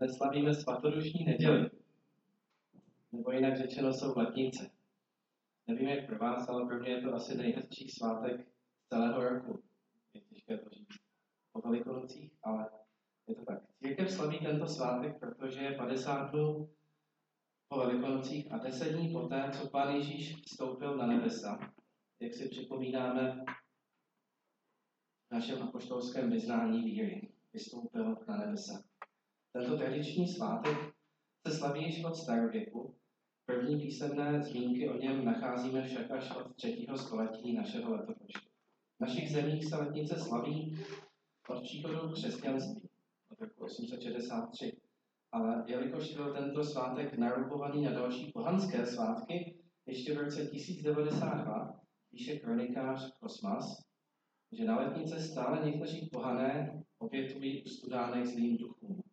[0.00, 1.70] neslavíme svatodušní neděli.
[3.12, 4.70] Nebo jinak řečeno jsou letnice.
[5.66, 8.48] Nevím, jak pro vás, ale pro mě je to asi nejhezčí svátek
[8.88, 9.62] celého roku.
[10.14, 10.88] Je těžké to říct
[11.52, 12.70] po Velikonocích, ale
[13.26, 13.62] je to tak.
[13.82, 16.70] Církev slaví tento svátek, protože je 50 dnů
[17.68, 21.58] po Velikonocích a 10 dní poté, co Pán Ježíš vstoupil na nebesa,
[22.20, 23.44] jak si připomínáme
[25.28, 28.89] v našem apoštolském vyznání víry, vystoupil na nebesa.
[29.52, 30.76] Tento tradiční svátek
[31.46, 32.94] se slaví již od starověku.
[33.46, 38.48] První písemné zmínky o něm nacházíme však až od třetího století našeho letopočtu.
[38.98, 40.78] V našich zemích se letnice slaví
[41.48, 42.88] od příchodu křesťanství
[43.30, 44.76] od roku 863.
[45.32, 51.80] Ale jelikož byl tento svátek narukovaný na další pohanské svátky, ještě v roce 1092
[52.10, 53.82] píše kronikář Kosmas,
[54.52, 59.09] že na letnice stále někteří pohané opětují ustudánek zlým duchům.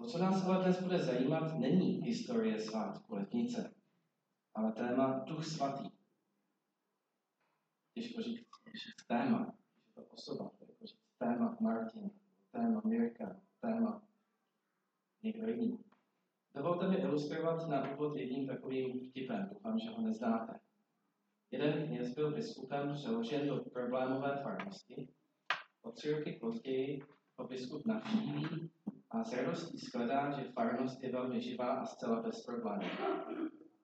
[0.00, 3.74] To, co nás ale dnes bude zajímat, není historie svátku letnice,
[4.54, 5.90] ale téma Duch Svatý.
[7.94, 8.46] Těžko říct,
[9.06, 9.54] téma,
[9.86, 12.10] je to osoba, jako říct téma Martin,
[12.52, 14.02] téma Mirka, téma
[15.22, 15.78] někdo jiný.
[16.54, 20.60] Dovolte mi ilustrovat na úvod jedním takovým vtipem, doufám, že ho neznáte.
[21.50, 25.08] Jeden kněz byl biskupem přeložen do problémové farnosti.
[25.82, 27.02] O tři roky později
[27.36, 28.70] ho biskup navštíví
[29.10, 32.88] a s radostí skladá, že farnost je velmi živá a zcela bez problémů.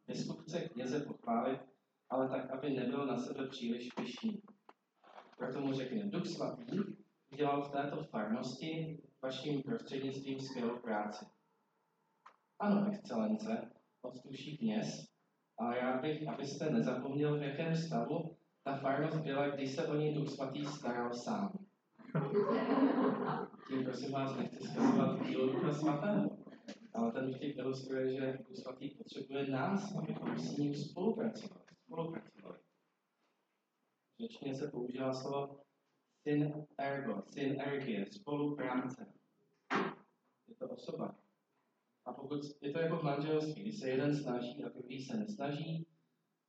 [0.06, 1.60] Biskup chce kněze pochválit,
[2.10, 4.42] ale tak, aby nebyl na sebe příliš pišný.
[5.38, 6.78] Proto mu řekne, Duch svatý
[7.32, 11.26] udělal v této farnosti vaším prostřednictvím skvělou práci.
[12.58, 13.70] Ano, excelence,
[14.02, 15.06] odstuší kněz,
[15.58, 20.14] ale já bych, abyste nezapomněl, v jakém stavu ta farnost byla, když se o ní
[20.14, 21.65] Duch Svatý staral sám.
[23.68, 26.38] Tím prosím vás nechci zkazovat dílo Ducha Svatého,
[26.94, 31.64] ale ten vtip ilustruje, že Duch Svatý potřebuje nás, abychom s ním spolupracovali.
[31.84, 32.58] spolupracovali.
[34.20, 35.60] Řečně se používá slovo
[36.22, 39.06] syn ergo, syn ergie, spolupráce.
[40.48, 41.14] Je to osoba.
[42.04, 45.86] A pokud je to jako v manželství, když se jeden snaží a druhý se nesnaží,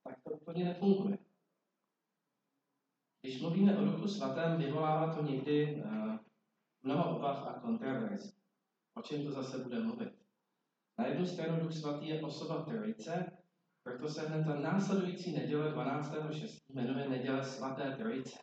[0.03, 1.27] tak to úplně nefunguje.
[3.28, 6.16] Když mluvíme o Duchu Svatém, vyvolává to někdy uh,
[6.84, 8.34] mnoho obav a kontroverzí.
[8.94, 10.10] O čem to zase bude mluvit?
[10.98, 13.38] Na jednu stranu Duch Svatý je osoba Trojice,
[13.84, 16.60] proto se hned ta následující neděle 12.6.
[16.70, 18.40] jmenuje Neděle svaté Trojice.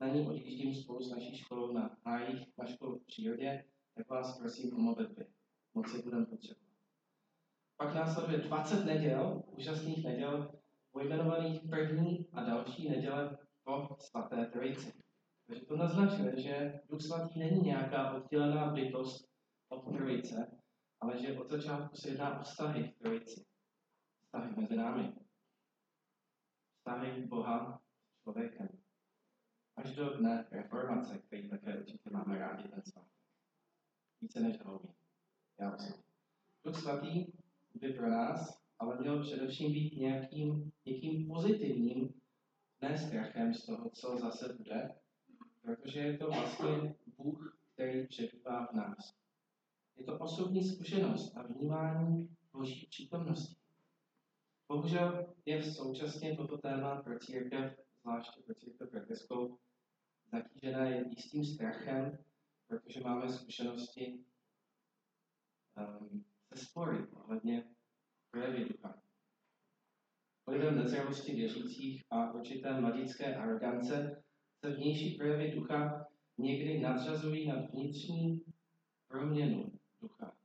[0.00, 4.38] Na ní odjíždím spolu s naší školou na hájích na školu v přírodě, tak vás
[4.38, 5.26] prosím o modlitby.
[5.74, 6.72] Moc si budeme potřebovat.
[7.76, 10.52] Pak následuje 20 neděl, úžasných neděl,
[10.92, 14.92] pojmenovaných první a další neděle po svaté trojici.
[15.46, 19.28] Takže to naznačuje, že Duch Svatý není nějaká oddělená bytost
[19.68, 20.60] od trojice,
[21.00, 23.44] ale že od začátku se jedná o vztahy k trojici.
[24.24, 25.12] Vztahy mezi námi.
[26.76, 28.68] Vztahy Boha s člověkem.
[29.76, 33.12] Až do dne reformace, který také určitě máme rádi ten svátek.
[34.20, 34.94] Více než Halloween.
[35.60, 36.02] Já osobně.
[36.64, 37.26] Duch Svatý
[37.74, 42.14] by pro nás ale měl především být nějakým, někým pozitivním,
[42.82, 44.94] ne strachem z toho, co zase bude,
[45.60, 49.14] protože je to vlastně Bůh, který přebývá v nás.
[49.96, 53.56] Je to osobní zkušenost a vnímání Boží přítomnosti.
[54.68, 59.58] Bohužel je současně toto téma pro církev, zvláště pro církev praktickou,
[60.32, 62.18] zatížené jistým strachem,
[62.66, 64.24] protože máme zkušenosti
[65.76, 67.64] um, se spory ohledně
[68.30, 69.02] projevy ducha.
[70.46, 74.22] Vlivem nezralosti věřících a určité mladické arogance
[74.64, 76.06] se vnější projevy ducha
[76.38, 78.40] někdy nadřazují nad vnitřní
[79.08, 80.36] proměnu ducha.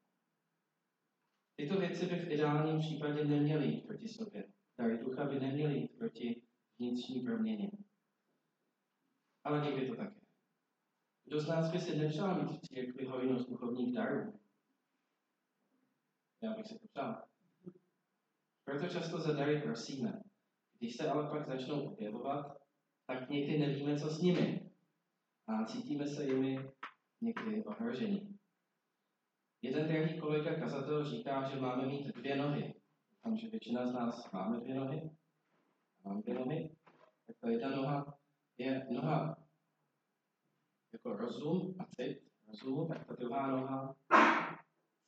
[1.55, 4.43] Tyto věci by v ideálním případě neměly jít proti sobě.
[4.77, 6.41] Dary ducha by neměly jít proti
[6.79, 7.71] vnitřní proměně.
[9.43, 10.19] Ale někdy to také.
[11.25, 14.39] Kdo z nás by si nepřál mít v církvi hojnost duchovních darů?
[16.41, 17.23] Já bych si to přál.
[18.67, 20.21] Proto často za dary prosíme.
[20.79, 22.57] Když se ale pak začnou objevovat,
[23.05, 24.71] tak někdy nevíme, co s nimi.
[25.47, 26.71] A cítíme se jimi
[27.21, 28.37] někdy ohrožení.
[29.61, 32.73] Jeden drahý kolega kazatel říká, že máme mít dvě nohy.
[33.23, 35.09] Tam, že většina z nás máme dvě nohy.
[36.05, 36.75] Mám dvě nohy.
[37.27, 38.17] Tak ta jedna noha
[38.57, 39.37] je noha
[40.93, 42.23] jako rozum a cit.
[42.47, 43.95] Rozum, tak ta druhá noha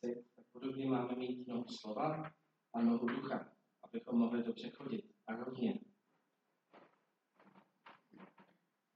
[0.05, 0.17] cit.
[0.35, 2.38] Tak podobně máme mít nohu slova
[2.73, 3.51] a nohu ducha,
[3.81, 5.79] abychom mohli dobře chodit a rovně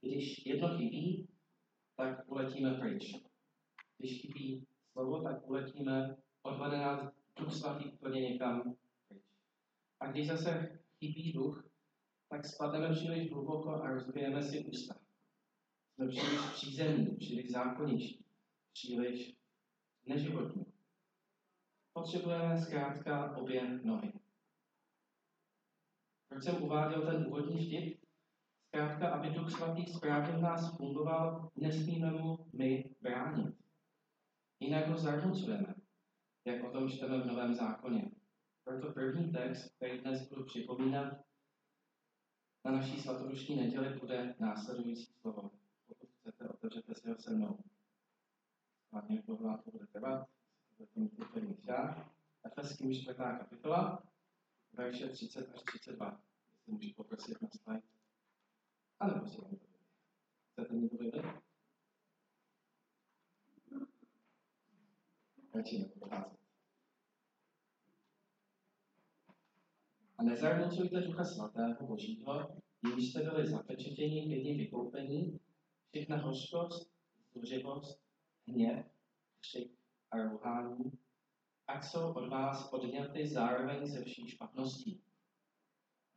[0.04, 1.28] když jedno chybí,
[1.96, 3.16] tak uletíme pryč.
[3.98, 8.76] Když chybí slovo, tak uletíme, odvede nás Duch Svatý úplně někam
[9.08, 9.24] pryč.
[10.00, 11.70] A když zase chybí duch,
[12.30, 14.96] tak spadneme příliš hluboko a rozbijeme si ústa.
[15.96, 18.26] Jsme příliš přízemní, příliš zákoničtí,
[18.74, 19.36] příliš
[20.06, 20.73] neživotní.
[21.94, 24.14] Potřebujeme zkrátka obě nohy.
[26.28, 28.04] Proč jsem uváděl ten úvodní vtip?
[28.68, 33.56] Zkrátka, aby Duch Svatý správně v nás fungoval, nesmíme mu my bránit.
[34.60, 35.76] Jinak ho zarmucujeme,
[36.46, 38.12] jak o tom čteme v Novém zákoně.
[38.64, 41.14] Proto první text, který dnes budu připomínat,
[42.66, 45.52] na naší svatodušní neděli bude následující slovo.
[45.88, 47.60] Pokud chcete, otevřete si ho se mnou.
[48.92, 50.28] Hlavně, dlouho to bude trvat,
[50.96, 52.10] mít některý já.
[52.44, 53.16] Efeským 4.
[53.16, 54.04] kapitola,
[54.74, 56.22] verše 30 až 32.
[56.54, 57.82] Jestli můžu poprosit na slide.
[59.00, 59.50] A nebo si to
[60.52, 61.26] Chcete mi to vidět?
[65.56, 65.92] Radši.
[70.18, 75.40] A nezarmucujte Ducha Svatého Božího, jimž jste byli zapečetěni ke dní vykoupení,
[75.90, 76.92] všechna hořkost,
[77.34, 78.02] zuřivost,
[78.48, 78.86] hněv,
[79.40, 79.83] křik
[80.14, 80.92] a ruhání,
[81.68, 85.02] ať jsou od vás odňaty zároveň se vší špatností.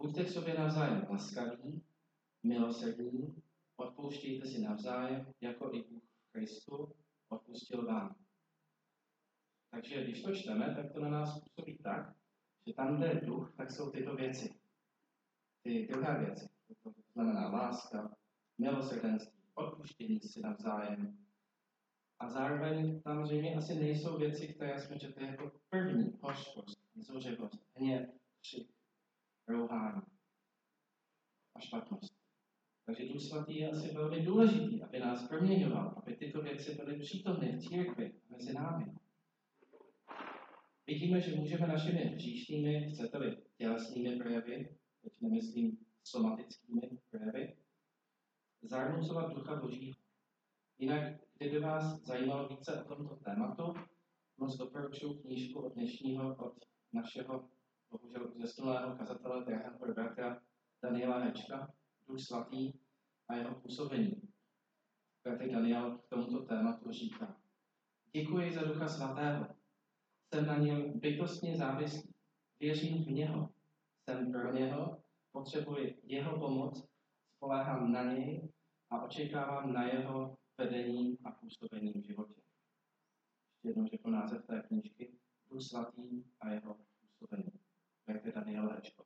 [0.02, 1.82] Buďte k sobě navzájem laskaví,
[2.42, 3.42] milosrdní,
[3.76, 6.02] odpouštějte si navzájem, jako i Bůh
[6.32, 6.92] Kristu
[7.28, 8.16] odpustil vám.
[9.70, 12.16] Takže když to čteme, tak to na nás působí tak,
[12.66, 14.54] že tam, kde je duch, tak jsou tyto věci.
[15.62, 16.48] Ty druhé věci.
[16.82, 18.16] To znamená láska,
[18.58, 21.25] milosrdenství, odpuštění si navzájem.
[22.18, 26.18] A zároveň tam zřejmě asi nejsou věci, které jsme četli jako první.
[26.20, 28.08] Hořkost, zuřivost, hněv,
[28.40, 28.68] křik,
[29.48, 30.02] rouhání
[31.54, 32.16] a špatnost.
[32.86, 37.52] Takže Duch Svatý je asi velmi důležitý, aby nás proměňoval, aby tyto věci byly přítomny
[37.52, 38.94] v církvi mezi námi.
[40.86, 46.80] Vidíme, že můžeme našimi hříšnými, chcete-li tělesnými projevy, teď nemyslím somatickými
[47.10, 47.56] projevy,
[48.62, 49.96] zarmucovat ducha Božího.
[50.78, 53.74] Jinak, kdyby vás zajímalo více o tomto tématu,
[54.38, 56.54] moc doporučuji knížku od dnešního, od
[56.92, 57.48] našeho,
[57.90, 60.42] bohužel zesnulého kazatele drahého bratra
[60.82, 61.72] Daniela Hečka,
[62.08, 62.72] Duch Svatý
[63.28, 64.22] a jeho působení.
[65.24, 67.36] Bratr Daniel k tomuto tématu říká.
[68.12, 69.46] Děkuji za Ducha Svatého,
[70.34, 72.14] jsem na něm bytostně závislý.
[72.60, 73.50] Věřím v něho.
[74.04, 75.02] Jsem pro něho,
[75.32, 76.88] potřebuji jeho pomoc,
[77.36, 78.48] spolehám na něj
[78.90, 82.40] a očekávám na jeho vedení a působení v životě.
[83.52, 85.12] Ještě jednou řeknu název té knížky.
[85.50, 87.52] Duch svatý a jeho působení.
[88.08, 89.04] Jak je Daniel Hečko.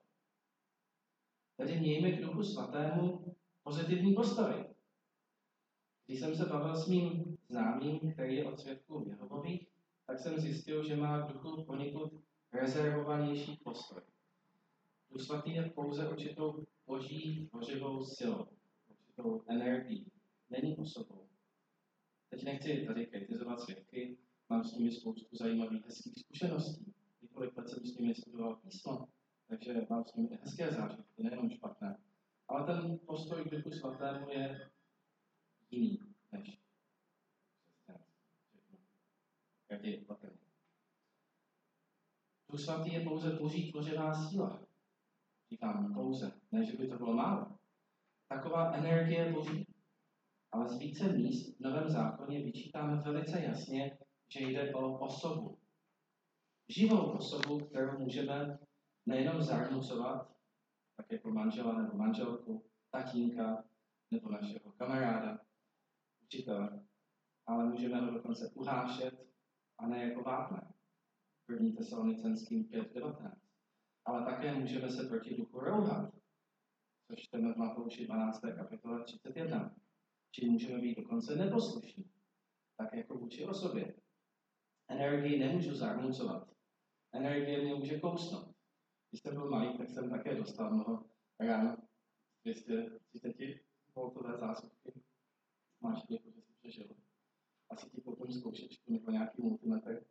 [1.57, 4.65] Tedy mějme k Duchu svatému pozitivní postoj.
[6.07, 9.69] Když jsem se bavil s mým známým, který je od svědků Jehovových,
[10.07, 12.13] tak jsem zjistil, že má duchu poněkud
[12.53, 14.03] rezervovanější postoj.
[15.11, 18.47] Duch svatý je pouze určitou boží tvořivou silou,
[18.89, 20.13] určitou energií.
[20.51, 21.20] Není osobou.
[22.41, 26.95] Teď nechci tady kritizovat svědky, mám s nimi spoustu zajímavých, hezkých zkušeností.
[27.23, 29.09] Několik let jsem s nimi studoval písmo,
[29.49, 31.99] takže mám s nimi hezké zážitky, nejenom špatné.
[32.49, 34.71] Ale ten postoj k Duchu Svatému je
[35.71, 35.99] jiný
[36.33, 36.61] než
[39.69, 40.39] každý patrně.
[42.51, 44.63] Duch svatý je pouze boží tvořivá síla.
[45.51, 47.59] Říkám pouze, ne, že by to bylo málo.
[48.29, 49.67] Taková energie boží.
[50.53, 55.59] Ale z více míst v Novém zákoně vyčítáme velice jasně, že jde o osobu.
[56.69, 58.59] Živou osobu, kterou můžeme
[59.07, 60.37] nejenom zarmucovat,
[60.97, 63.65] tak jako manžela nebo manželku, tatínka
[64.11, 65.39] nebo našeho kamaráda,
[66.23, 66.85] učitele,
[67.47, 69.27] ale můžeme ho dokonce uhášet
[69.79, 70.73] a ne jako vápne.
[71.47, 73.37] První tesalonicenským 5.19.
[74.05, 76.15] Ale také můžeme se proti duchu rouhat,
[77.07, 78.41] což čteme v Matouši 12.
[78.41, 79.75] kapitole 31.
[80.31, 82.11] Či můžeme být dokonce neposlušní,
[82.77, 83.95] tak jako vůči osobě.
[84.89, 86.49] Energii nemůžu zarmucovat.
[87.13, 88.55] Energie mě může kousnout.
[89.11, 91.05] Když jsem byl malý, tak jsem také dostal mnoho
[91.41, 91.77] ráno
[92.45, 93.37] 230
[93.95, 94.93] voltové zásuvky.
[95.81, 96.97] Máš děkuji, že jsi přežil
[97.71, 100.05] asi ti potom zkoušečku nebo nějaký multimetr.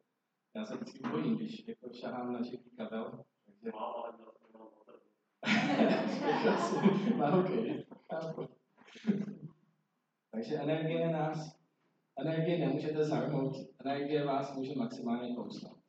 [0.55, 3.23] Já se vždycky bojím, když jako šahám na živý kabel.
[3.45, 3.71] Takže...
[7.17, 7.65] na hokej.
[7.65, 7.78] Takže
[10.69, 11.59] energie nás,
[12.17, 15.79] energie nemůžete zarmout, energie vás může maximálně kousnout.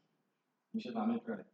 [0.73, 1.53] Může vám je projekt.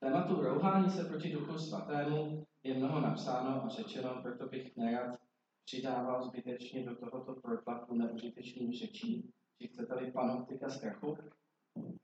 [0.00, 5.20] Tématu rouhání se proti duchu svatému je mnoho napsáno a řečeno, proto bych nerad
[5.64, 11.18] přidával zbytečně do tohoto protlaku neužitečných řečí, či chcete-li panoptika strachu.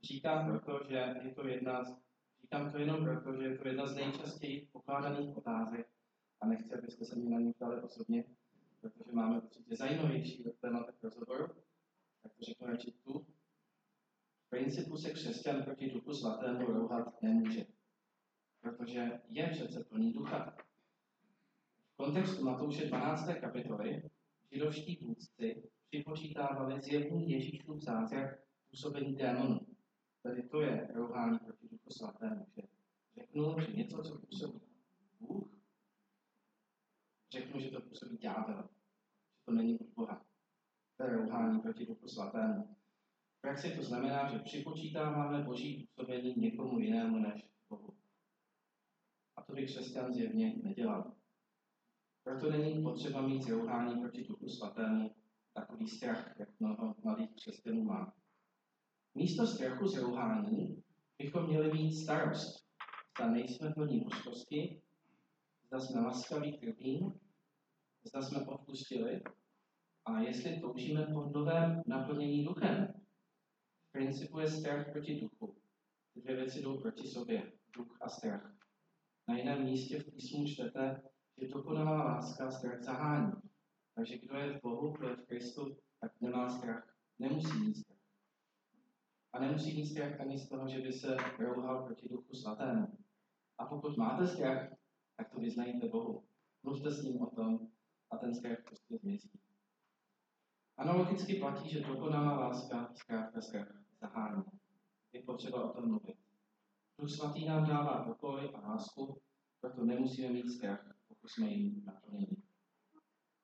[0.02, 1.96] Říkám proto, že je to jedna z,
[2.42, 5.88] říkám to jenom proto, že je to jedna z nejčastěji pokládaných otázek
[6.40, 8.24] a nechci, abyste se mě na ní ptali osobně,
[8.82, 11.46] protože máme určitě zajímavější téma rozhovoru,
[12.22, 13.26] tak to řeknu radši tu.
[14.46, 17.66] V principu se křesťan proti duchu svatému rouhat nemůže,
[18.60, 20.56] protože je přece plný ducha.
[21.92, 23.26] V kontextu Matouše 12.
[23.40, 24.10] kapitoly
[24.50, 28.38] židovští vůdci připočítávali zjevný Ježíšův zázrak
[28.70, 29.60] působení démonů.
[30.22, 32.62] Tedy to je rouhání proti duchu svatému, že
[33.14, 34.60] řeknu, že něco, co působí
[35.20, 35.61] Bůh,
[37.32, 38.68] řeknu, že to působí ďábel,
[39.36, 40.24] že to není od Boha.
[40.96, 42.76] To je rouhání proti duchu svatému.
[43.38, 47.96] V praxi to znamená, že připočítáváme boží působení někomu jinému než Bohu.
[49.36, 51.14] A to by křesťan zjevně nedělal.
[52.24, 55.14] Proto není potřeba mít zrouhání proti duchu svatému
[55.54, 58.14] takový strach, jak mnoho mladých křesťanů má.
[59.14, 60.82] Místo strachu z rouhání
[61.18, 62.66] bychom měli mít starost.
[63.18, 64.82] Zda nejsme plní božskosti,
[65.66, 67.20] zda jsme laskaví krvím,
[68.04, 69.22] zda jsme odpustili
[70.04, 72.94] a jestli toužíme po novém naplnění duchem.
[73.88, 75.56] V principu je strach proti duchu.
[76.14, 78.56] Ty dvě věci jdou proti sobě, duch a strach.
[79.28, 81.02] Na jiném místě v písmu čtete,
[81.38, 83.32] že dokonalá láska strach zahání.
[83.94, 86.96] Takže kdo je v Bohu, kdo je v Kristu, tak nemá strach.
[87.18, 87.98] Nemusí mít strach.
[89.32, 92.98] A nemusí mít strach ani z toho, že by se rouhal proti duchu svatému.
[93.58, 94.72] A pokud máte strach,
[95.16, 96.24] tak to vyznajte Bohu.
[96.62, 97.71] Mluvte s ním o tom
[98.12, 99.30] a ten strach prostě zmizí.
[100.76, 103.68] Analogicky platí, že dokonalá láska zkrátka strach
[104.00, 104.44] zahání.
[105.12, 106.16] Je potřeba o tom mluvit.
[106.98, 109.20] Duch svatý nám dává pokoj a lásku,
[109.60, 112.36] proto nemusíme mít strach, pokud jsme jim naplněni.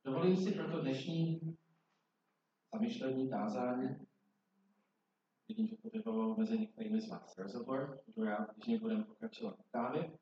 [0.05, 1.41] Dovolím si proto dnešní
[2.73, 3.89] zamyšlení tázání.
[5.49, 8.01] Vidím, že to vyvolalo mezi některými z vás rozhovor.
[8.07, 10.19] Budu rád, když budeme pokračovat v kávě.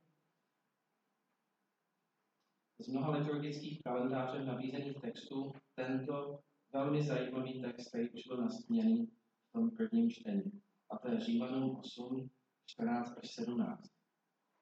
[2.87, 6.41] Z mnoha liturgických kalendářem nabízených textů tento
[6.73, 9.07] velmi zajímavý text, který už byl nastíněný
[9.49, 10.63] v tom prvním čtení.
[10.91, 12.31] A to je Římanům 8,
[12.67, 13.91] 14 až 17.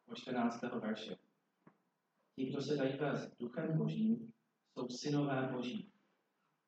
[0.06, 0.62] Po 14.
[0.62, 1.16] verše.
[2.36, 4.32] Ti, kdo se dají vést duchem božím,
[4.74, 5.92] jsou synové boží.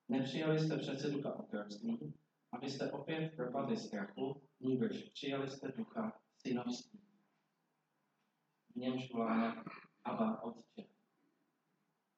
[0.09, 2.15] Nepřijali jste přece ducha otroctví,
[2.53, 7.01] abyste opět propadli strachu, nýbrž přijali jste ducha synovství.
[8.73, 9.65] V němž voláme
[10.05, 10.96] Abba Otče.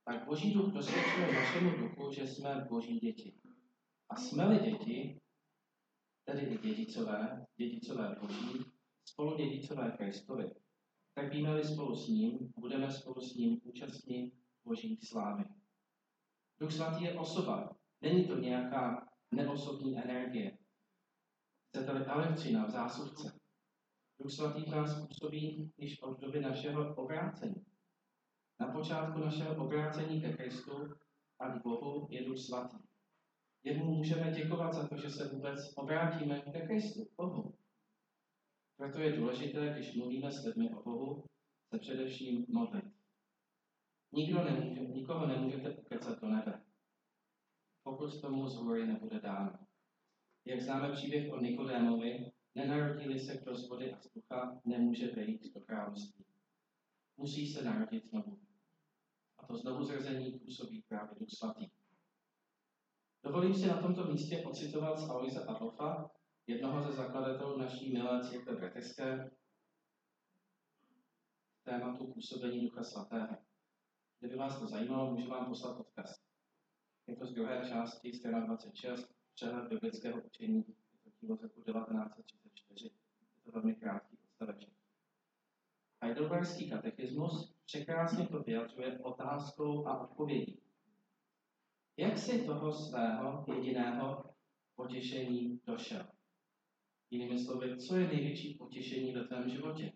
[0.09, 3.41] Tak boží duch dosvědčuje našemu duchu, že jsme boží děti.
[4.09, 5.21] A jsme-li děti,
[6.25, 8.65] tedy i dědicové, dědicové boží,
[9.05, 10.55] spolu dědicové Kristovi,
[11.15, 14.33] tak víme-li spolu s ním, budeme spolu s ním účastní
[14.65, 15.45] boží slávy.
[16.61, 17.77] Duch svatý je osoba.
[18.01, 20.59] Není to nějaká neosobní energie.
[21.69, 23.41] Chcete-li elektřina v zásuvce.
[24.21, 27.68] Duch svatý v nás působí již od doby našeho obrácení.
[28.61, 30.95] Na počátku našeho obrácení ke Kristu
[31.39, 32.77] a k Bohu je Duch svatý.
[33.65, 37.55] Jemu můžeme děkovat za to, že se vůbec obrátíme ke Kristu, Bohu.
[38.77, 41.25] Proto je důležité, když mluvíme s lidmi o Bohu,
[41.73, 42.85] se především modlit.
[44.13, 46.65] Nikdo nemůže, nikoho nemůžete ukecat do nebe,
[47.83, 49.59] pokud tomu z hory nebude dáno.
[50.45, 55.61] Jak známe příběh o Nikodémovi, nenarodili se kdo z vody a vzducha, nemůže vejít do
[55.61, 56.25] království.
[57.17, 58.48] Musí se narodit znovu.
[59.49, 61.67] To znovu zrození působí právě Duch Svatý.
[63.25, 66.11] Dovolím si na tomto místě ocitovat z Aloise Adolfa,
[66.47, 69.31] jednoho ze zakladatelů naší milé církve bratrské,
[71.63, 73.37] tématu působení Ducha Svatého.
[74.21, 76.25] Kdyby vás to zajímalo, můžu vám poslat odkaz.
[77.07, 81.63] Je to z druhé části, strana 26, přehled biblického učení, je to dílo z roku
[81.63, 82.85] 1934.
[82.85, 84.73] Je to velmi krátký odstaveček.
[86.03, 90.63] Heidelbergský katechismus překrásně to vyjadřuje otázkou a odpovědí.
[91.97, 94.35] Jak si toho svého jediného
[94.75, 96.09] potěšení došel?
[97.11, 99.93] Jinými slovy, co je největší potěšení ve tvém životě?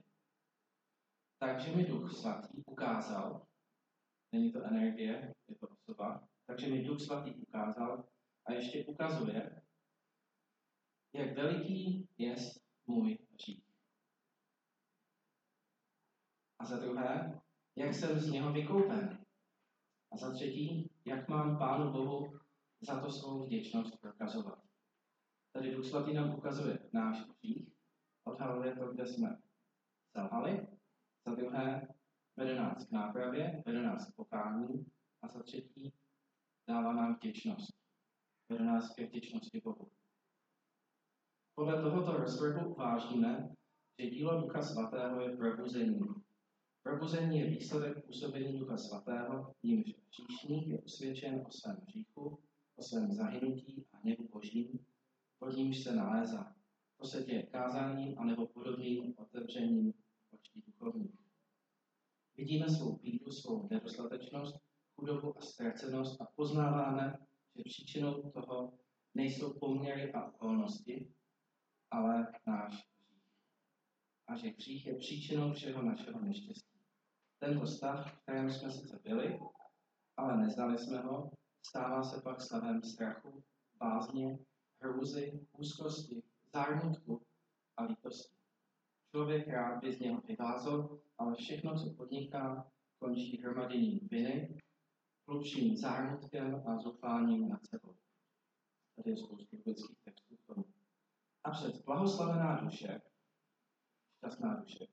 [1.38, 3.46] Takže mi Duch Svatý ukázal,
[4.32, 8.04] není to energie, je to osoba, takže mi Duch Svatý ukázal
[8.46, 9.62] a ještě ukazuje,
[11.12, 12.36] jak veliký je
[12.86, 13.64] můj hřích.
[16.58, 17.41] A za druhé,
[17.76, 19.24] jak jsem z něho vykoupen.
[20.12, 22.38] A za třetí, jak mám Pánu Bohu
[22.80, 24.62] za to svou vděčnost prokazovat.
[25.52, 27.72] Tady Duch Svatý nám ukazuje náš hřích,
[28.24, 29.38] odhaluje to, kde jsme
[30.16, 30.66] selhali,
[31.26, 31.88] za druhé
[32.36, 34.86] vede nás k nápravě, vede nás k pokání
[35.22, 35.92] a za třetí
[36.68, 37.74] dává nám vděčnost.
[38.48, 39.90] Vede nás ke vděčnosti Bohu.
[41.54, 43.54] Podle tohoto rozvrhu uvážíme,
[43.98, 46.21] že dílo Ducha Svatého je probuzení.
[46.82, 52.38] Probuzení je výsledek působení Ducha Svatého, nímž říšník je usvědčen o svém hříchu,
[52.76, 54.86] o svém zahynutí a hněvu božím,
[55.38, 56.54] pod nímž se nalézá.
[56.96, 59.94] To se děje kázáním anebo podobným otevřením
[60.30, 61.20] očí duchovních.
[62.36, 64.56] Vidíme svou pídu, svou nedostatečnost,
[64.94, 67.18] chudobu a ztracenost a poznáváme,
[67.56, 68.78] že příčinou toho
[69.14, 71.12] nejsou poměry a okolnosti,
[71.90, 73.22] ale náš hřích.
[74.26, 76.71] A že hřích je příčinou všeho našeho neštěstí.
[77.42, 79.40] Tento stav, v kterém jsme sice byli,
[80.16, 81.30] ale neznali jsme ho,
[81.66, 83.44] stává se pak stavem strachu,
[83.78, 84.38] bázně,
[84.82, 86.22] hrůzy, úzkosti,
[86.54, 87.22] zármutku
[87.76, 88.36] a lítosti.
[89.10, 94.56] Člověk rád by z něho vyvázal, ale všechno, co podniká, končí hromaděním viny,
[95.28, 97.94] hlubším zármutkem a zoufáním nad sebou.
[98.96, 100.64] Tady je spoustu biblických textů k tomu.
[101.44, 103.00] A před blahoslavená duše,
[104.18, 104.86] šťastná duše,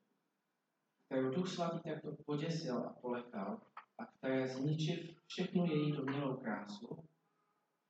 [1.09, 3.61] kterou Duch Svatý takto poděsil a polekal
[3.97, 7.03] a které zničiv všechnu její domělou krásu,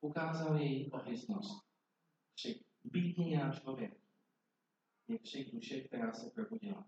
[0.01, 1.67] ukázal její ohyznost.
[2.35, 3.99] Křik bídný já člověk
[5.07, 6.85] je křik duše, která se probudila.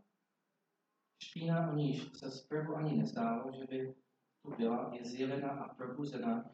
[1.23, 3.95] Špína, o níž se zprvu ani nezdálo, že by
[4.41, 6.51] tu byla, je zjevena a probuzena.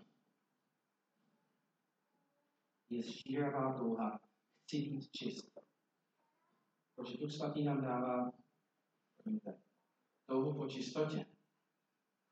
[2.90, 4.20] Je šíravá touha,
[4.64, 5.60] chci být čist.
[6.96, 8.32] Protože Duch Svatý nám dává,
[9.18, 9.67] promiňte,
[10.28, 11.26] touhu po čistotě.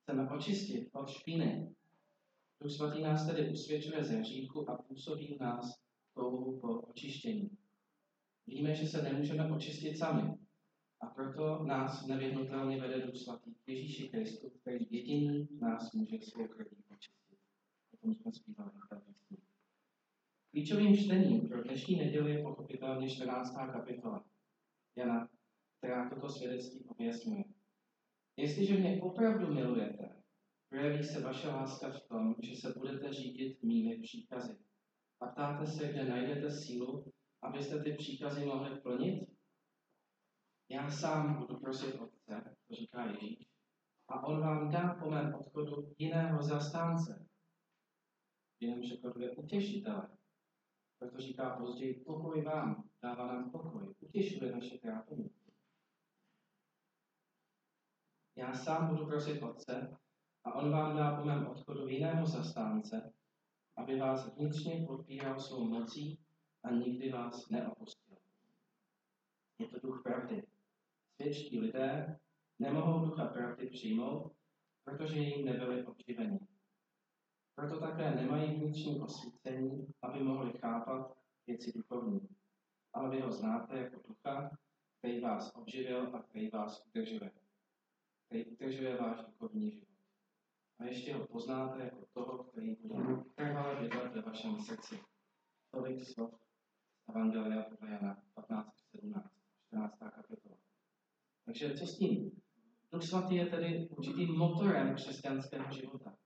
[0.02, 1.76] Chceme očistit od špíny.
[2.62, 5.80] Duch Svatý nás tedy usvědčuje ze hříchu a působí v nás
[6.14, 7.58] touhu po očištění.
[8.48, 10.38] Víme, že se nemůžeme očistit sami.
[11.02, 16.48] A proto nás nevyhnutelně vede Duch Svatý k Ježíši Kristu, který jediný nás může svou
[16.48, 17.40] krví očistit.
[17.94, 18.96] O tom jsme zpívali v
[20.52, 23.56] Klíčovým čtením pro dnešní neděli je pochopitelně 14.
[23.56, 24.26] kapitola
[24.96, 25.30] Jana,
[25.78, 27.45] která toto svědectví objasňuje.
[28.38, 30.24] Jestliže mě opravdu milujete,
[30.70, 34.58] projeví se vaše láska v tom, že se budete řídit mými příkazy.
[35.20, 39.30] A ptáte se, kde najdete sílu, abyste ty příkazy mohli plnit?
[40.70, 43.48] Já sám budu prosit Otce, to říká Ježíš,
[44.08, 47.28] a on vám dá po mém odchodu jiného zastánce.
[48.58, 50.18] V jiném překladu je utěšitele.
[51.00, 55.30] Proto říká později, pokoj vám, dává nám pokoj, utěšuje naše trápení.
[58.38, 59.98] Já sám budu prosit Otce
[60.44, 63.14] a on vám dá po mém odchodu jiného zastánce,
[63.76, 66.20] aby vás vnitřně podpíral svou mocí
[66.64, 68.18] a nikdy vás neopustil.
[69.60, 70.44] Je to duch pravdy.
[71.16, 72.20] Svědčtí lidé
[72.60, 74.32] nemohou ducha pravdy přijmout,
[74.84, 76.40] protože jim nebyli obživeni.
[77.56, 81.18] Proto také nemají vnitřní osvícení, aby mohli chápat
[81.48, 82.30] věci duchovní.
[82.94, 84.58] Ale vy ho znáte jako ducha,
[85.00, 87.45] který vás obživil a který vás udržuje.
[88.26, 89.96] Který udržuje váš duchovní život.
[90.80, 95.00] A ještě ho poznáte jako toho, který bude trvale bydlet ve vašem srdci.
[95.72, 96.46] Tolik slov
[97.10, 99.32] Evangelia podle Jana 15, 17,
[99.68, 100.00] 14.
[100.00, 100.58] kapitola.
[101.46, 102.42] Takže co s tím?
[102.92, 106.18] Duch svatý je tedy určitým motorem křesťanského života.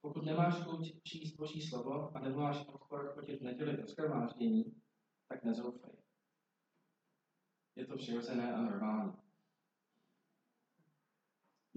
[0.00, 4.82] Pokud nemáš chuť číst Boží slovo a nebo máš odpor chodit v neděli do schromáždění,
[5.28, 5.92] tak nezoufej.
[7.76, 9.27] Je to přirozené a normální.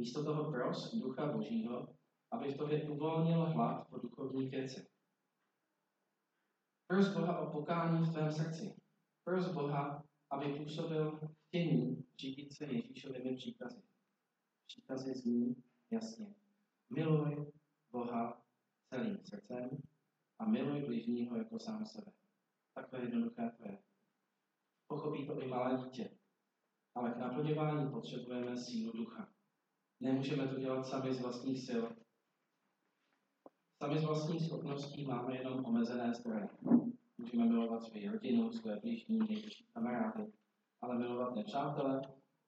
[0.02, 1.96] Místo toho pros Ducha Božího,
[2.32, 4.88] aby v tobě uvolnil hlad po duchovních věcech.
[6.88, 8.76] Pros Boha o pokání v tvém srdci.
[9.24, 13.82] Pros Boha, aby působil chtění řídit se Ježíšovými příkazy.
[14.68, 16.36] Příkazy zní jasně.
[16.90, 17.52] Miluj
[17.92, 18.42] Boha
[18.90, 19.70] celým srdcem
[20.40, 22.12] a miluj bližního jako sám sebe.
[22.74, 23.78] Takové jednoduché to je.
[24.88, 26.18] Pochopí to i malé dítě.
[26.96, 29.34] Ale k naplňování potřebujeme sílu ducha.
[30.02, 31.84] Nemůžeme to dělat sami z vlastních sil.
[33.78, 36.50] Sami z vlastních schopností máme jenom omezené zdroje.
[37.18, 40.34] Můžeme milovat svoji rodinu, své blížní, nejbližší kamarády,
[40.82, 42.02] ale milovat nepřátele,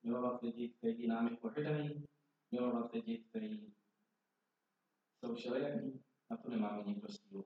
[0.03, 2.05] milovat lidi, kteří námi pohrdají,
[2.51, 3.73] milovat lidi, kteří
[5.19, 7.45] jsou všelijaký, na to nemáme nikdo sílu.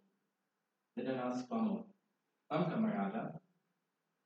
[0.97, 1.85] Lidé nás zklamou.
[2.51, 3.39] Mám kamaráda,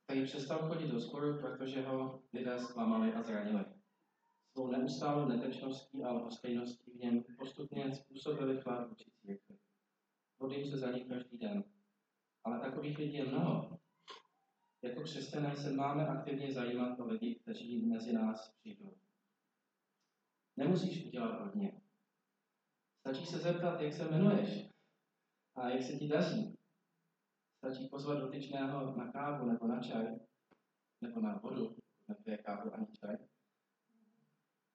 [0.04, 3.81] který přestal chodit do sboru, protože ho lidé zklamali a zranili.
[4.52, 9.58] Svou neustálou netečností a lhostejností v něm postupně způsobili chlad vůči církvi.
[10.40, 11.64] Modlím se za ní každý den.
[12.44, 13.78] Ale takových lidí je mnoho.
[14.82, 18.94] Jako křesťané se máme aktivně zajímat o lidi, kteří mezi nás přijdou.
[20.56, 21.80] Nemusíš udělat hodně.
[23.00, 24.68] Stačí se zeptat, jak se jmenuješ
[25.54, 26.58] a jak se ti daří.
[27.58, 30.06] Stačí pozvat dotyčného na kávu nebo na čaj,
[31.00, 31.76] nebo na vodu,
[32.08, 33.16] nepije kávu ani čaj,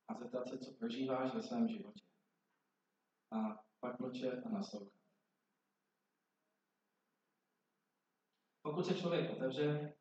[0.08, 2.06] a zeptat se, co prožíváš ve svém životě.
[3.32, 4.98] A pak mlčet a naslouchat.
[8.62, 9.94] Pokud se člověk otevře,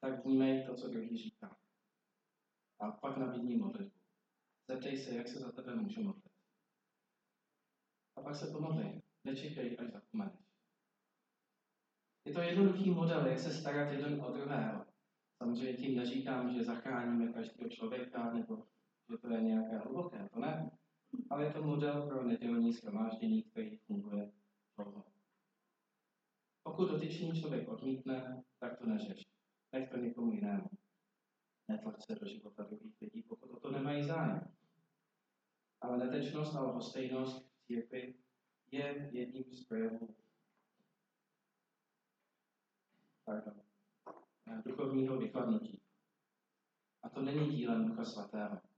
[0.00, 1.56] tak vnímej to, co druhý říká.
[2.78, 4.00] A pak nabídní modlitbu.
[4.68, 6.32] Zeptej se, jak se za tebe můžu modlit.
[8.16, 9.02] A pak se pomodlej.
[9.24, 10.50] Nečekej, až zapomeneš.
[12.24, 14.86] Je to jednoduchý model, jak se starat jeden o druhého.
[15.38, 18.66] Samozřejmě tím neříkám, že zachráníme každého člověka, nebo
[19.10, 20.70] že to je nějaké hluboké, to ne.
[21.30, 24.32] Ale je to model pro nedělní schromáždění, který funguje
[24.76, 25.04] dlouho.
[26.62, 29.22] Pokud dotyčný člověk odmítne, tak to neřeš.
[29.72, 30.70] Nech to někomu jinému.
[31.68, 34.52] Netlač se do života druhých lidí, pokud o to nemají zájem.
[35.80, 37.70] Ale netečnost a lhostejnost v
[38.72, 40.16] je jedním z projevů
[44.64, 45.80] duchovního vychladnutí.
[47.02, 48.69] A to není dílem Ducha Svatého.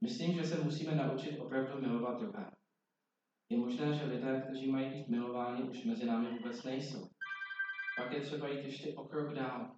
[0.00, 2.50] Myslím, že se musíme naučit opravdu milovat druhé.
[3.50, 7.08] Je možné, že lidé, kteří mají být milováni, už mezi námi vůbec nejsou.
[7.96, 9.76] Pak je třeba jít ještě o krok dál.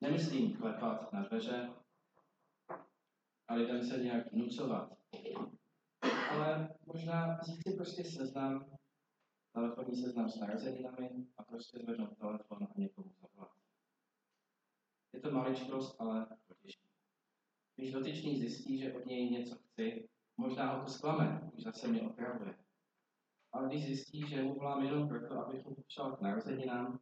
[0.00, 1.70] Nemyslím klepat na dveře
[3.48, 4.98] a lidem se nějak nucovat.
[6.30, 8.76] Ale možná vzít si prostě seznam,
[9.52, 13.56] telefonní seznam s narozeninami a prostě zvednout telefon a někomu zavolat.
[15.12, 16.81] Je to maličkost, ale potěší.
[17.82, 22.02] Když dotyčný zjistí, že od něj něco chci, možná ho to zklame, už zase mě
[22.02, 22.58] opravuje.
[23.52, 27.00] Ale když zjistí, že mu volám jenom proto, abych mu popřál k narozeninám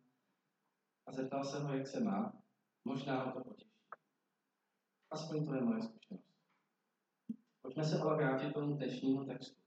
[1.06, 2.42] a zeptal se ho, jak se má,
[2.84, 3.70] možná ho to potěší.
[5.10, 6.34] Aspoň to je moje zkušenost.
[7.62, 9.60] Pojďme se ale vrátit tomu dnešnímu textu.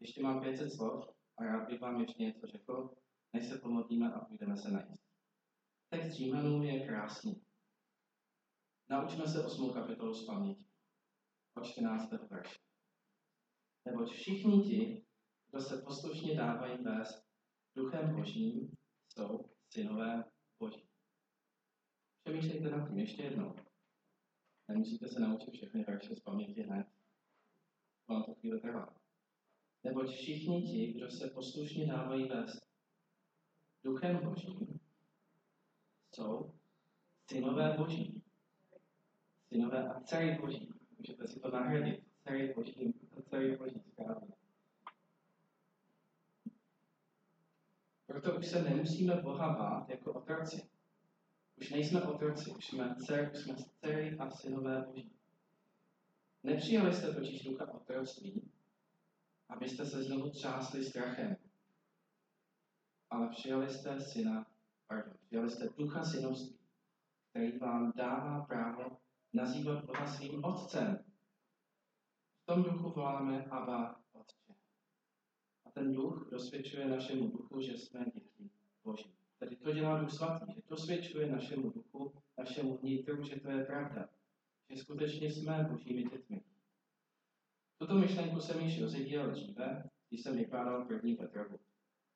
[0.00, 2.94] Ještě mám 500 slov a rád bych vám ještě něco řekl,
[3.32, 5.00] než se pomodlíme a půjdeme se najít.
[5.88, 7.43] Text Římanů je krásný.
[8.88, 10.66] Naučme se osmou kapitolu z paměti.
[11.56, 12.10] Od 14.
[12.30, 12.58] verše.
[13.84, 15.06] Neboť všichni ti,
[15.50, 17.24] kdo se poslušně dávají vést
[17.76, 18.76] duchem božím,
[19.08, 20.24] jsou synové
[20.58, 20.88] boží.
[22.24, 23.54] Přemýšlejte nad tím ještě jednou.
[24.68, 26.86] Nemusíte se naučit všechny verše z paměti hned.
[28.08, 28.96] Vám to chvíli trvá.
[29.84, 32.66] Neboť všichni ti, kdo se poslušně dávají vést
[33.84, 34.80] duchem božím,
[36.14, 36.54] jsou
[37.30, 38.23] synové boží.
[39.54, 40.74] Synové a dcery boží.
[40.98, 42.04] Můžete si to nahradit.
[42.22, 42.94] Dcery boží,
[43.28, 44.34] dcery boží správně.
[48.06, 50.68] Proto už se nemusíme Boha bát jako otroci.
[51.56, 55.12] Už nejsme otroci, už jsme, dcer, už jsme dcery a synové boží.
[56.42, 58.50] Nepřijali jste totiž ducha otroctví,
[59.48, 61.36] abyste se znovu třásli strachem.
[63.10, 64.46] Ale přijali jste syna,
[64.86, 66.58] pardon, přijali jste ducha synovství,
[67.30, 69.03] který vám dává právo
[69.34, 71.04] nazývat Boha svým otcem.
[72.42, 74.54] V tom duchu voláme Abba Otče.
[75.64, 78.50] A ten duch dosvědčuje našemu duchu, že jsme děti
[78.84, 79.14] Boží.
[79.38, 84.08] Tedy to dělá Duch Svatý, že dosvědčuje našemu duchu, našemu vnitru, že to je pravda.
[84.70, 86.42] Že skutečně jsme Božími dětmi.
[87.78, 91.60] Tuto myšlenku jsem již rozjedíl dříve, když jsem vykládal první Petrovu.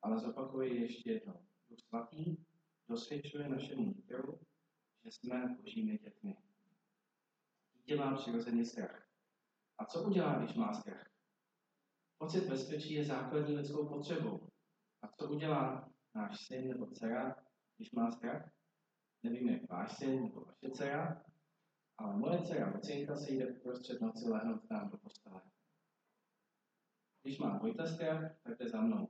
[0.01, 1.45] Ale zopakuji ještě jednou.
[1.69, 2.37] Duch Svatý
[2.89, 4.39] dosvědčuje našemu nitru,
[5.03, 6.35] že jsme božími dětmi.
[7.89, 9.07] Dítě má přirozený strach.
[9.77, 11.09] A co udělá, když má strach?
[12.17, 14.47] Pocit bezpečí je základní lidskou potřebou.
[15.01, 17.35] A co udělá náš syn nebo dcera,
[17.77, 18.51] když má strach?
[19.23, 21.23] Nevím, jak váš syn nebo vaše dcera,
[21.97, 25.41] ale moje dcera Lucinka se jde prostřed noci lehnout nám do postele.
[27.21, 29.07] Když má Vojta strach, tak jde za mnou.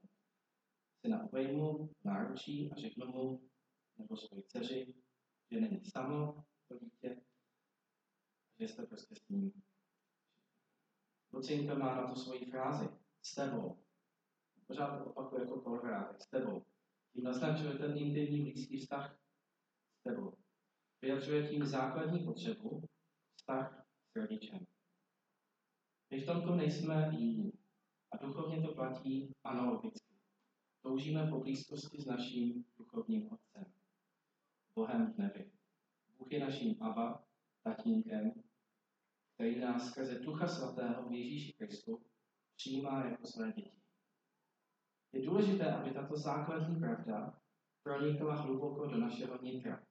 [1.10, 3.50] na obejmu, náručí a řeknu mu,
[3.98, 4.94] nebo svoji dceři,
[5.52, 7.29] že není samo to dítě,
[8.60, 9.52] že jste prostě s ním.
[11.32, 12.89] Lucinka má na to svoji frázi.
[13.22, 13.78] S tebou.
[14.67, 16.22] Pořád to opakuje jako kolorátek.
[16.22, 16.65] S tebou.
[17.13, 19.19] Tím naznačuje ten intimní blízký vztah
[20.00, 20.34] s tebou.
[21.02, 22.84] Vyjadřuje tím základní potřebu
[23.36, 24.65] vztah s rodičem.
[26.10, 27.54] My v tomto nejsme jiní.
[28.12, 30.15] A duchovně to platí analogicky.
[30.82, 33.65] Toužíme po blízkosti s naším duchovním otcem.
[34.76, 35.52] Bohem v nebi.
[36.17, 37.24] Bůh je naším Abba,
[37.63, 38.32] tatínkem,
[39.39, 42.06] který nás skrze Ducha Svatého v Ježíši Kristu
[42.56, 43.82] přijímá jako své děti.
[45.13, 47.41] Je důležité, aby tato základní pravda
[47.84, 49.86] pronikla hluboko do našeho nitra.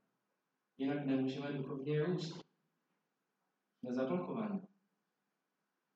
[0.79, 2.41] Jinak nemůžeme duchovně růst.
[3.79, 4.63] Jsme zablokovaní.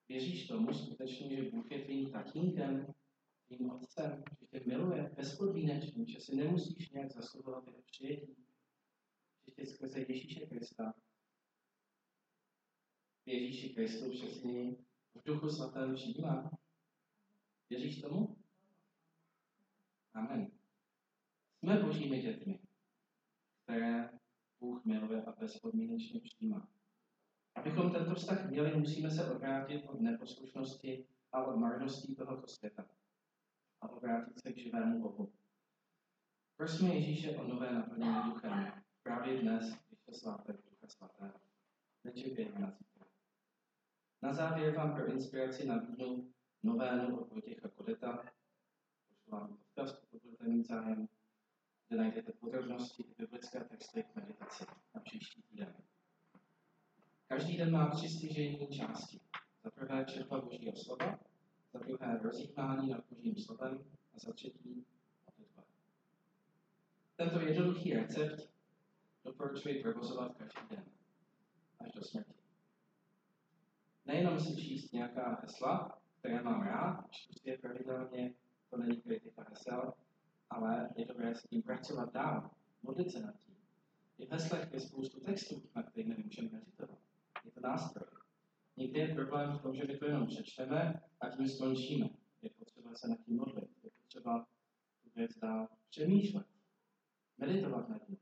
[0.09, 2.95] Věříš tomu skutečně, že Bůh je tvým tatínkem,
[3.47, 8.47] tvým otcem, že tě miluje bezpodmínečně, že si nemusíš nějak zasluhovat jeho přijetí,
[9.47, 10.95] že tě skrze Ježíše Krista,
[13.27, 14.73] Ježíši Kristu přesně
[15.15, 16.51] v duchu svatém přijímá.
[17.71, 18.37] Věříš tomu?
[20.15, 20.51] Amen.
[21.59, 22.59] Jsme božími dětmi,
[23.65, 24.11] které
[24.61, 26.69] Bůh miluje a bezpodmínečně přijímá.
[27.55, 32.87] Abychom tento vztah měli, musíme se obrátit od neposlušnosti a od marností tohoto světa
[33.81, 35.33] a obrátit se k živému Bohu.
[36.57, 41.41] Prosíme Ježíše o nové naplnění duchem právě dnes, když je svátek Ducha Svatého.
[42.05, 42.79] Nečekejme na.
[44.23, 46.33] Na závěr vám pro inspiraci nabídnu
[46.63, 48.25] novénu od Vojtěcha Kodeta.
[49.09, 51.09] Pošlu vám odkaz, pokud budete mít zájem,
[51.89, 55.75] kde najdete podrobnosti i biblické texty k meditaci na příští týden.
[57.27, 59.21] Každý den má tři stěžejní části.
[59.65, 61.19] Za prvé čerpa Božího slova,
[61.73, 64.85] za druhé rozjímání nad Božím slovem a za třetí
[65.27, 65.65] modlitba.
[67.17, 68.51] Tento jednoduchý recept
[69.25, 70.85] doporučuji provozovat každý den,
[71.81, 72.32] až do smrti.
[74.05, 78.35] Nejenom si číst nějaká hesla, které mám rád, čtu si je pravidelně,
[78.71, 79.93] to není kritika hesel,
[80.51, 82.51] ale je dobré s tím pracovat dál,
[82.83, 83.57] modlit se nad tím.
[84.19, 86.99] I v heslech je spoustu textů, na kterých nemůžeme meditovat.
[87.45, 88.09] Je to nástroj.
[88.77, 92.09] Někdy je problém v tom, že my to jenom přečteme a tím skončíme.
[92.43, 94.47] Je potřeba se nad tím modlit, je potřeba
[95.03, 96.47] tu věc dál přemýšlet,
[97.38, 98.17] meditovat nad tím.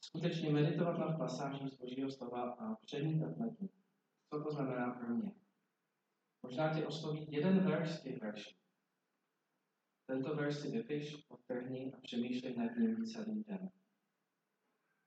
[0.00, 3.68] Skutečně meditovat nad pasáží z Božího slova a přemýšlet nad tím.
[4.34, 5.32] Co to znamená pro mě?
[6.42, 8.56] Možná tě osloví jeden verš z těch veršů.
[10.06, 13.70] Tento verš si vypiš, odtrhni a přemýšlej nad ním celý den.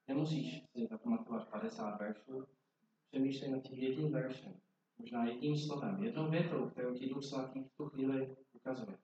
[0.08, 2.48] Nemusíš si zapamatovat 50 veršů,
[3.12, 4.62] přemýšlej nad tím jedním veršem,
[4.98, 8.98] možná jedním slovem, jednou větou, kterou ti Duch Svatý v tu chvíli ukazuje.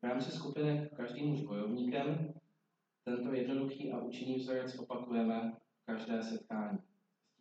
[0.00, 2.34] V rámci skupiny Každý muž bojovníkem
[3.04, 6.93] tento jednoduchý a účinný vzorec opakujeme každé setkání.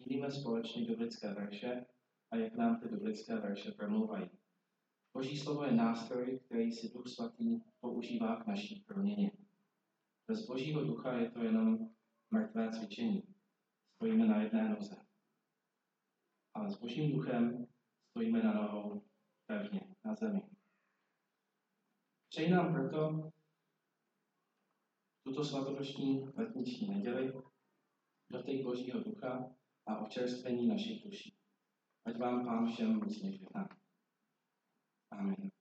[0.04, 1.86] Sdílíme společně biblické verše
[2.32, 4.30] a jak nám ty biblické verše promluvají.
[5.14, 9.32] Boží slovo je nástroj, který si Duch Svatý používá k naší proměně.
[10.28, 11.90] Bez Božího ducha je to jenom
[12.32, 13.24] mrtvé cvičení.
[13.96, 15.06] Stojíme na jedné noze.
[16.54, 17.68] Ale s Božím duchem
[18.10, 19.04] stojíme na nohou
[19.46, 20.42] pevně, na zemi.
[22.30, 23.32] Přeji nám proto
[25.24, 27.34] tuto svatonoční letniční neděli
[28.30, 29.56] dotyk Božího ducha
[29.88, 31.34] a občerstvení našich duší.
[32.06, 33.00] Ať vám Pán všem
[33.34, 33.70] žehná.
[35.12, 35.53] Amen.